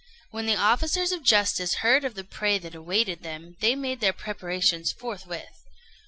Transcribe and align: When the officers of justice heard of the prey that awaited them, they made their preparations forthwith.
When 0.31 0.47
the 0.47 0.55
officers 0.55 1.11
of 1.11 1.21
justice 1.21 1.75
heard 1.85 2.03
of 2.03 2.15
the 2.15 2.23
prey 2.23 2.57
that 2.57 2.73
awaited 2.73 3.21
them, 3.21 3.55
they 3.59 3.75
made 3.75 3.99
their 3.99 4.13
preparations 4.13 4.91
forthwith. 4.91 5.63